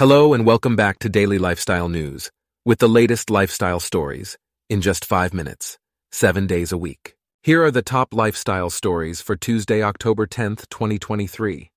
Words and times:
Hello 0.00 0.32
and 0.32 0.46
welcome 0.46 0.76
back 0.76 0.98
to 1.00 1.10
Daily 1.10 1.36
Lifestyle 1.36 1.90
News 1.90 2.30
with 2.64 2.78
the 2.78 2.88
latest 2.88 3.28
lifestyle 3.28 3.80
stories 3.80 4.38
in 4.70 4.80
just 4.80 5.04
five 5.04 5.34
minutes, 5.34 5.76
seven 6.10 6.46
days 6.46 6.72
a 6.72 6.78
week. 6.78 7.16
Here 7.42 7.62
are 7.62 7.70
the 7.70 7.82
top 7.82 8.14
lifestyle 8.14 8.70
stories 8.70 9.20
for 9.20 9.36
Tuesday, 9.36 9.82
October 9.82 10.26
10th, 10.26 10.66
2023. 10.70 11.68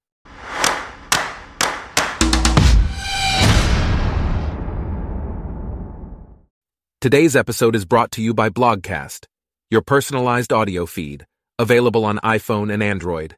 Today's 7.01 7.35
episode 7.35 7.75
is 7.75 7.83
brought 7.83 8.11
to 8.11 8.21
you 8.21 8.33
by 8.33 8.49
Blogcast, 8.49 9.25
your 9.69 9.81
personalized 9.81 10.53
audio 10.53 10.85
feed, 10.85 11.25
available 11.59 12.05
on 12.05 12.19
iPhone 12.23 12.73
and 12.73 12.81
Android. 12.81 13.35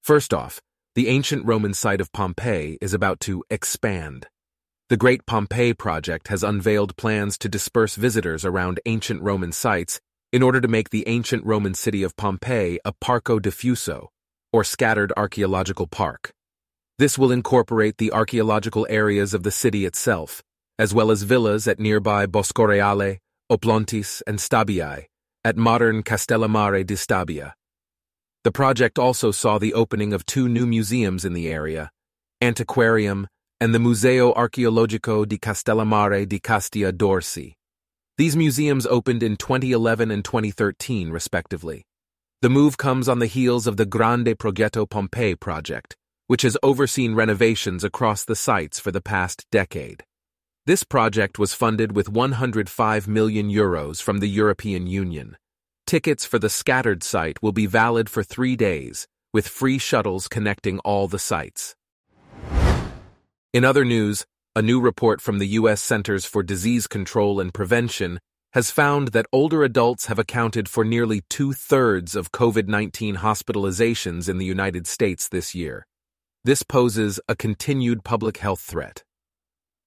First 0.00 0.32
off, 0.32 0.60
the 0.96 1.06
ancient 1.06 1.46
Roman 1.46 1.72
site 1.72 2.00
of 2.00 2.12
Pompeii 2.12 2.76
is 2.80 2.92
about 2.92 3.20
to 3.20 3.44
expand. 3.48 4.26
The 4.88 4.96
Great 4.96 5.24
Pompeii 5.24 5.72
Project 5.72 6.26
has 6.28 6.42
unveiled 6.42 6.96
plans 6.96 7.38
to 7.38 7.48
disperse 7.48 7.94
visitors 7.94 8.44
around 8.44 8.80
ancient 8.86 9.22
Roman 9.22 9.52
sites 9.52 10.00
in 10.32 10.42
order 10.42 10.60
to 10.60 10.66
make 10.66 10.90
the 10.90 11.06
ancient 11.06 11.46
Roman 11.46 11.74
city 11.74 12.02
of 12.02 12.16
Pompeii 12.16 12.80
a 12.84 12.92
parco 12.92 13.38
diffuso, 13.38 14.08
or 14.52 14.64
scattered 14.64 15.12
archaeological 15.16 15.86
park. 15.86 16.32
This 16.98 17.16
will 17.16 17.30
incorporate 17.30 17.98
the 17.98 18.12
archaeological 18.12 18.84
areas 18.90 19.32
of 19.32 19.44
the 19.44 19.52
city 19.52 19.86
itself, 19.86 20.42
as 20.76 20.92
well 20.92 21.12
as 21.12 21.22
villas 21.22 21.68
at 21.68 21.78
nearby 21.78 22.26
Boscoreale, 22.26 23.18
Oplontis, 23.50 24.22
and 24.26 24.40
Stabiae, 24.40 25.06
at 25.44 25.56
modern 25.56 26.02
Castellammare 26.02 26.84
di 26.84 26.94
Stabia. 26.96 27.52
The 28.42 28.52
project 28.52 28.98
also 28.98 29.30
saw 29.32 29.58
the 29.58 29.74
opening 29.74 30.14
of 30.14 30.24
two 30.24 30.48
new 30.48 30.66
museums 30.66 31.26
in 31.26 31.34
the 31.34 31.48
area, 31.48 31.90
Antiquarium 32.40 33.28
and 33.60 33.74
the 33.74 33.78
Museo 33.78 34.32
Archeologico 34.32 35.28
di 35.28 35.36
Castellammare 35.36 36.26
di 36.26 36.38
Castia 36.40 36.90
d'Orsi. 36.90 37.52
These 38.16 38.36
museums 38.36 38.86
opened 38.86 39.22
in 39.22 39.36
2011 39.36 40.10
and 40.10 40.24
2013, 40.24 41.10
respectively. 41.10 41.84
The 42.40 42.48
move 42.48 42.78
comes 42.78 43.06
on 43.06 43.18
the 43.18 43.26
heels 43.26 43.66
of 43.66 43.76
the 43.76 43.84
Grande 43.84 44.38
Progetto 44.38 44.88
Pompeii 44.88 45.34
project, 45.34 45.94
which 46.26 46.40
has 46.40 46.56
overseen 46.62 47.14
renovations 47.14 47.84
across 47.84 48.24
the 48.24 48.36
sites 48.36 48.80
for 48.80 48.90
the 48.90 49.02
past 49.02 49.44
decade. 49.50 50.04
This 50.64 50.82
project 50.82 51.38
was 51.38 51.52
funded 51.52 51.92
with 51.92 52.08
105 52.08 53.06
million 53.06 53.50
euros 53.50 54.00
from 54.00 54.20
the 54.20 54.28
European 54.28 54.86
Union. 54.86 55.36
Tickets 55.90 56.24
for 56.24 56.38
the 56.38 56.48
scattered 56.48 57.02
site 57.02 57.42
will 57.42 57.50
be 57.50 57.66
valid 57.66 58.08
for 58.08 58.22
three 58.22 58.54
days, 58.54 59.08
with 59.32 59.48
free 59.48 59.76
shuttles 59.76 60.28
connecting 60.28 60.78
all 60.84 61.08
the 61.08 61.18
sites. 61.18 61.74
In 63.52 63.64
other 63.64 63.84
news, 63.84 64.24
a 64.54 64.62
new 64.62 64.80
report 64.80 65.20
from 65.20 65.40
the 65.40 65.48
U.S. 65.58 65.82
Centers 65.82 66.24
for 66.24 66.44
Disease 66.44 66.86
Control 66.86 67.40
and 67.40 67.52
Prevention 67.52 68.20
has 68.52 68.70
found 68.70 69.08
that 69.08 69.26
older 69.32 69.64
adults 69.64 70.06
have 70.06 70.20
accounted 70.20 70.68
for 70.68 70.84
nearly 70.84 71.22
two 71.28 71.52
thirds 71.52 72.14
of 72.14 72.30
COVID 72.30 72.68
19 72.68 73.16
hospitalizations 73.16 74.28
in 74.28 74.38
the 74.38 74.46
United 74.46 74.86
States 74.86 75.28
this 75.28 75.56
year. 75.56 75.88
This 76.44 76.62
poses 76.62 77.18
a 77.28 77.34
continued 77.34 78.04
public 78.04 78.36
health 78.36 78.60
threat. 78.60 79.02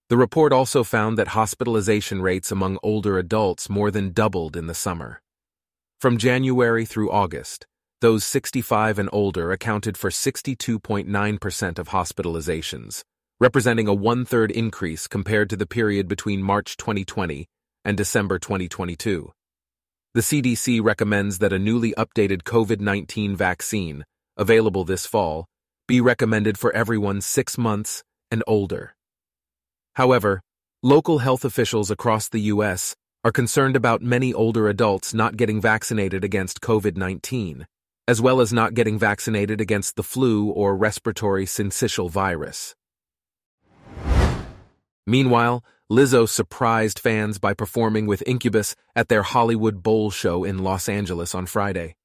The 0.09 0.17
report 0.17 0.51
also 0.51 0.83
found 0.83 1.17
that 1.17 1.29
hospitalization 1.29 2.21
rates 2.21 2.51
among 2.51 2.77
older 2.83 3.17
adults 3.17 3.69
more 3.69 3.89
than 3.89 4.11
doubled 4.11 4.57
in 4.57 4.67
the 4.67 4.75
summer. 4.75 5.22
From 6.03 6.17
January 6.17 6.83
through 6.83 7.11
August, 7.11 7.65
those 8.01 8.25
65 8.25 8.99
and 8.99 9.09
older 9.13 9.53
accounted 9.53 9.95
for 9.97 10.09
62.9% 10.09 11.79
of 11.79 11.87
hospitalizations, 11.87 13.03
representing 13.39 13.87
a 13.87 13.93
one 13.93 14.25
third 14.25 14.51
increase 14.51 15.07
compared 15.07 15.49
to 15.49 15.55
the 15.55 15.65
period 15.65 16.09
between 16.09 16.43
March 16.43 16.75
2020 16.75 17.47
and 17.85 17.95
December 17.95 18.37
2022. 18.37 19.31
The 20.13 20.19
CDC 20.19 20.83
recommends 20.83 21.39
that 21.39 21.53
a 21.53 21.57
newly 21.57 21.93
updated 21.93 22.43
COVID 22.43 22.81
19 22.81 23.37
vaccine, 23.37 24.03
available 24.35 24.83
this 24.83 25.05
fall, 25.05 25.45
be 25.87 26.01
recommended 26.01 26.57
for 26.57 26.75
everyone 26.75 27.21
six 27.21 27.57
months 27.57 28.03
and 28.29 28.43
older. 28.45 28.93
However, 29.95 30.41
local 30.81 31.19
health 31.19 31.45
officials 31.45 31.89
across 31.89 32.27
the 32.27 32.41
U.S 32.41 32.93
are 33.23 33.31
concerned 33.31 33.75
about 33.75 34.01
many 34.01 34.33
older 34.33 34.67
adults 34.67 35.13
not 35.13 35.37
getting 35.37 35.61
vaccinated 35.61 36.23
against 36.23 36.59
COVID 36.59 36.97
19, 36.97 37.65
as 38.07 38.21
well 38.21 38.41
as 38.41 38.51
not 38.51 38.73
getting 38.73 38.99
vaccinated 38.99 39.61
against 39.61 39.95
the 39.95 40.03
flu 40.03 40.49
or 40.49 40.75
respiratory 40.75 41.45
syncytial 41.45 42.09
virus. 42.09 42.75
Meanwhile, 45.07 45.63
Lizzo 45.89 46.27
surprised 46.27 46.99
fans 46.99 47.37
by 47.37 47.53
performing 47.53 48.07
with 48.07 48.23
Incubus 48.25 48.75
at 48.95 49.07
their 49.09 49.23
Hollywood 49.23 49.83
Bowl 49.83 50.11
show 50.11 50.43
in 50.43 50.59
Los 50.59 50.89
Angeles 50.89 51.33
on 51.33 51.45
Friday. 51.45 51.95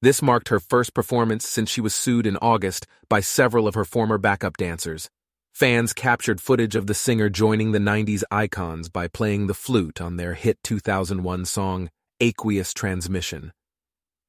This 0.00 0.22
marked 0.22 0.48
her 0.48 0.60
first 0.60 0.94
performance 0.94 1.48
since 1.48 1.70
she 1.70 1.80
was 1.80 1.94
sued 1.94 2.26
in 2.26 2.36
August 2.36 2.86
by 3.08 3.18
several 3.20 3.66
of 3.66 3.74
her 3.74 3.84
former 3.84 4.18
backup 4.18 4.56
dancers, 4.56 5.10
Fans 5.58 5.92
captured 5.92 6.40
footage 6.40 6.76
of 6.76 6.86
the 6.86 6.94
singer 6.94 7.28
joining 7.28 7.72
the 7.72 7.80
90s 7.80 8.22
icons 8.30 8.88
by 8.88 9.08
playing 9.08 9.48
the 9.48 9.54
flute 9.54 10.00
on 10.00 10.16
their 10.16 10.34
hit 10.34 10.56
2001 10.62 11.44
song, 11.46 11.90
Aqueous 12.20 12.72
Transmission. 12.72 13.50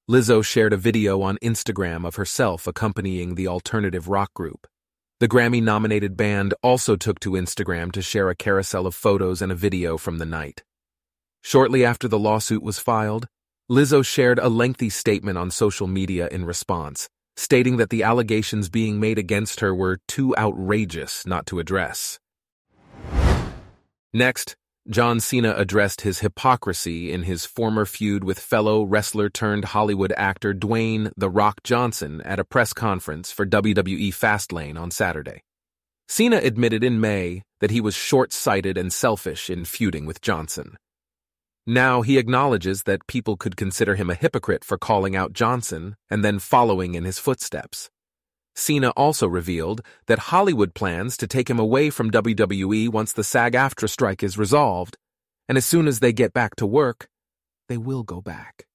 Lizzo 0.09 0.43
shared 0.43 0.73
a 0.73 0.77
video 0.77 1.21
on 1.21 1.37
Instagram 1.43 2.03
of 2.03 2.15
herself 2.15 2.65
accompanying 2.65 3.35
the 3.35 3.47
alternative 3.47 4.07
rock 4.07 4.33
group. 4.33 4.65
The 5.19 5.27
Grammy 5.27 5.61
nominated 5.61 6.17
band 6.17 6.55
also 6.63 6.95
took 6.95 7.19
to 7.19 7.33
Instagram 7.33 7.91
to 7.91 8.01
share 8.01 8.31
a 8.31 8.35
carousel 8.35 8.87
of 8.87 8.95
photos 8.95 9.39
and 9.39 9.51
a 9.51 9.61
video 9.67 9.99
from 9.99 10.17
the 10.17 10.25
night. 10.25 10.63
Shortly 11.43 11.85
after 11.85 12.07
the 12.07 12.17
lawsuit 12.17 12.63
was 12.63 12.79
filed, 12.79 13.27
Lizzo 13.69 14.03
shared 14.03 14.39
a 14.39 14.49
lengthy 14.49 14.89
statement 14.89 15.37
on 15.37 15.51
social 15.51 15.85
media 15.85 16.27
in 16.31 16.43
response 16.43 17.07
stating 17.39 17.77
that 17.77 17.89
the 17.89 18.03
allegations 18.03 18.67
being 18.67 18.99
made 18.99 19.17
against 19.17 19.61
her 19.61 19.73
were 19.73 19.97
too 20.09 20.35
outrageous 20.37 21.25
not 21.25 21.45
to 21.45 21.57
address. 21.57 22.19
Next, 24.13 24.57
John 24.89 25.21
Cena 25.21 25.53
addressed 25.55 26.01
his 26.01 26.19
hypocrisy 26.19 27.13
in 27.13 27.23
his 27.23 27.45
former 27.45 27.85
feud 27.85 28.25
with 28.25 28.39
fellow 28.39 28.83
wrestler 28.83 29.29
turned 29.29 29.65
Hollywood 29.65 30.11
actor 30.17 30.53
Dwayne 30.53 31.11
The 31.15 31.29
Rock 31.29 31.63
Johnson 31.63 32.21
at 32.25 32.39
a 32.39 32.43
press 32.43 32.73
conference 32.73 33.31
for 33.31 33.45
WWE 33.45 34.09
Fastlane 34.09 34.77
on 34.77 34.91
Saturday. 34.91 35.41
Cena 36.09 36.37
admitted 36.37 36.83
in 36.83 36.99
May 36.99 37.43
that 37.61 37.71
he 37.71 37.79
was 37.79 37.95
short 37.95 38.33
sighted 38.33 38.77
and 38.77 38.91
selfish 38.91 39.49
in 39.49 39.63
feuding 39.63 40.05
with 40.05 40.19
Johnson. 40.21 40.75
Now 41.69 42.01
he 42.01 42.17
acknowledges 42.17 42.81
that 42.83 43.05
people 43.05 43.37
could 43.37 43.55
consider 43.55 43.93
him 43.93 44.09
a 44.09 44.15
hypocrite 44.15 44.65
for 44.65 44.75
calling 44.75 45.15
out 45.15 45.33
Johnson 45.33 45.97
and 46.09 46.25
then 46.25 46.39
following 46.39 46.95
in 46.95 47.03
his 47.03 47.19
footsteps. 47.19 47.91
Cena 48.55 48.89
also 48.97 49.27
revealed 49.27 49.83
that 50.07 50.33
Hollywood 50.33 50.73
plans 50.73 51.15
to 51.17 51.27
take 51.27 51.47
him 51.47 51.59
away 51.59 51.91
from 51.91 52.09
WWE 52.09 52.89
once 52.89 53.13
the 53.13 53.23
SAG 53.23 53.53
AFTRA 53.53 53.87
strike 53.87 54.23
is 54.23 54.35
resolved, 54.35 54.97
and 55.47 55.59
as 55.59 55.65
soon 55.65 55.87
as 55.87 55.99
they 55.99 56.11
get 56.11 56.33
back 56.33 56.55
to 56.55 56.65
work, 56.65 57.07
they 57.67 57.77
will 57.77 58.01
go 58.01 58.19
back. 58.19 58.65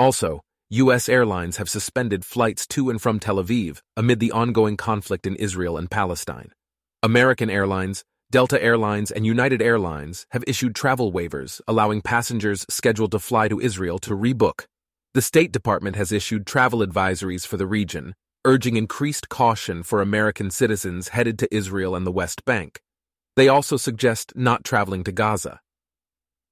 Also, 0.00 0.40
U.S. 0.70 1.08
airlines 1.08 1.58
have 1.58 1.70
suspended 1.70 2.24
flights 2.24 2.66
to 2.66 2.90
and 2.90 3.00
from 3.00 3.20
Tel 3.20 3.36
Aviv 3.36 3.80
amid 3.96 4.18
the 4.18 4.32
ongoing 4.32 4.76
conflict 4.76 5.28
in 5.28 5.36
Israel 5.36 5.76
and 5.76 5.88
Palestine. 5.88 6.50
American 7.00 7.48
Airlines, 7.48 8.02
Delta 8.32 8.62
Airlines 8.62 9.10
and 9.10 9.26
United 9.26 9.60
Airlines 9.60 10.26
have 10.30 10.42
issued 10.46 10.74
travel 10.74 11.12
waivers 11.12 11.60
allowing 11.68 12.00
passengers 12.00 12.64
scheduled 12.70 13.10
to 13.10 13.18
fly 13.18 13.46
to 13.46 13.60
Israel 13.60 13.98
to 13.98 14.16
rebook. 14.16 14.64
The 15.12 15.20
State 15.20 15.52
Department 15.52 15.96
has 15.96 16.12
issued 16.12 16.46
travel 16.46 16.78
advisories 16.78 17.46
for 17.46 17.58
the 17.58 17.66
region, 17.66 18.14
urging 18.46 18.76
increased 18.76 19.28
caution 19.28 19.82
for 19.82 20.00
American 20.00 20.50
citizens 20.50 21.08
headed 21.08 21.38
to 21.40 21.54
Israel 21.54 21.94
and 21.94 22.06
the 22.06 22.10
West 22.10 22.46
Bank. 22.46 22.80
They 23.36 23.48
also 23.48 23.76
suggest 23.76 24.32
not 24.34 24.64
traveling 24.64 25.04
to 25.04 25.12
Gaza. 25.12 25.60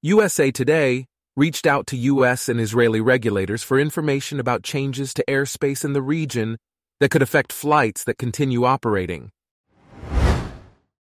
USA 0.03 0.51
Today 0.51 1.07
reached 1.35 1.65
out 1.65 1.87
to 1.87 1.97
U.S. 1.97 2.47
and 2.47 2.61
Israeli 2.61 3.01
regulators 3.01 3.63
for 3.63 3.79
information 3.79 4.39
about 4.39 4.61
changes 4.61 5.15
to 5.15 5.25
airspace 5.27 5.83
in 5.83 5.93
the 5.93 6.03
region 6.03 6.59
that 6.99 7.09
could 7.09 7.23
affect 7.23 7.51
flights 7.51 8.03
that 8.03 8.19
continue 8.19 8.65
operating. 8.65 9.31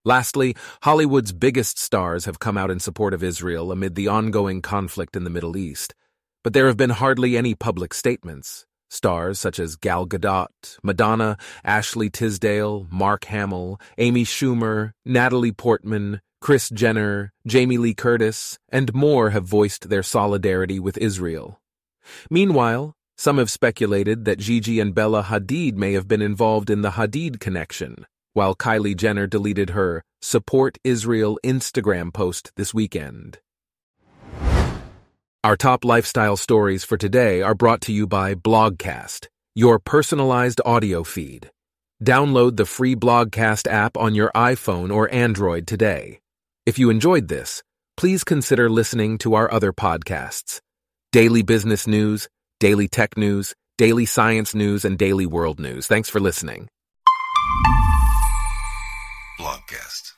Lastly, 0.04 0.56
Hollywood's 0.82 1.32
biggest 1.32 1.78
stars 1.78 2.25
have 2.25 2.40
come 2.40 2.58
out 2.58 2.72
in 2.72 2.81
support 2.81 3.14
of 3.14 3.22
Israel 3.22 3.70
amid 3.70 3.94
the 3.94 4.08
ongoing 4.08 4.60
conflict 4.60 5.14
in 5.14 5.22
the 5.22 5.31
Middle 5.31 5.56
East, 5.56 5.94
but 6.43 6.52
there 6.52 6.66
have 6.66 6.76
been 6.76 6.90
hardly 6.90 7.37
any 7.37 7.54
public 7.54 7.94
statements. 7.94 8.66
Stars 8.90 9.38
such 9.38 9.60
as 9.60 9.76
Gal 9.76 10.06
Gadot, 10.06 10.78
Madonna, 10.82 11.37
Ashley 11.64 12.10
Tisdale, 12.10 12.88
Mark 12.90 13.26
Hamill, 13.26 13.81
Amy 13.96 14.25
Schumer, 14.25 14.90
Natalie 15.04 15.52
Portman, 15.52 16.20
Kris 16.40 16.69
Jenner, 16.69 17.32
Jamie 17.46 17.78
Lee 17.78 17.94
Curtis, 17.94 18.58
and 18.70 18.93
more 18.93 19.31
have 19.31 19.44
voiced 19.44 19.88
their 19.88 20.02
solidarity 20.02 20.81
with 20.81 20.98
Israel. 20.98 21.60
Meanwhile, 22.28 22.96
some 23.16 23.38
have 23.38 23.50
speculated 23.50 24.25
that 24.25 24.40
Gigi 24.40 24.81
and 24.81 24.96
Bella 24.96 25.22
Hadid 25.22 25.76
may 25.76 25.93
have 25.93 26.08
been 26.08 26.20
involved 26.20 26.70
in 26.70 26.82
the 26.82 26.90
Hadid 26.90 27.38
connection, 27.38 28.05
while 28.32 28.55
Kylie 28.55 28.96
Jenner 28.96 29.26
deleted 29.26 29.70
her 29.70 30.02
Support 30.20 30.79
Israel 30.84 31.38
Instagram 31.44 32.12
post 32.12 32.52
this 32.56 32.73
weekend. 32.73 33.38
Our 35.44 35.56
top 35.56 35.84
lifestyle 35.84 36.37
stories 36.37 36.84
for 36.84 36.96
today 36.96 37.43
are 37.43 37.55
brought 37.55 37.81
to 37.82 37.93
you 37.93 38.06
by 38.06 38.37
Blogcast, 38.37 39.26
your 39.56 39.81
personalized 39.81 40.61
audio 40.64 41.02
feed. 41.02 41.50
Download 42.05 42.56
the 42.56 42.64
free 42.64 42.94
Blogcast 42.94 43.67
app 43.67 43.96
on 43.96 44.14
your 44.14 44.31
iPhone 44.37 44.94
or 44.94 45.12
Android 45.12 45.67
today. 45.67 46.20
If 46.64 46.79
you 46.79 46.90
enjoyed 46.90 47.26
this, 47.26 47.62
please 47.96 48.23
consider 48.23 48.70
listening 48.70 49.19
to 49.19 49.34
our 49.34 49.52
other 49.52 49.73
podcasts 49.73 50.61
Daily 51.11 51.43
Business 51.43 51.88
News, 51.88 52.29
Daily 52.61 52.87
Tech 52.87 53.17
News, 53.17 53.55
Daily 53.79 54.06
Science 54.06 54.55
News, 54.55 54.84
and 54.84 54.96
Daily 54.96 55.26
World 55.26 55.58
News. 55.58 55.88
Thanks 55.88 56.08
for 56.08 56.20
listening. 56.20 56.69
Blogcast. 59.72 60.12